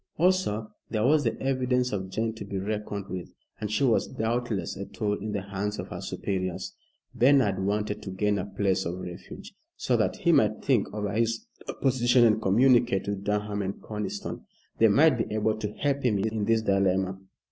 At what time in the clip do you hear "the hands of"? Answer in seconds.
5.31-5.89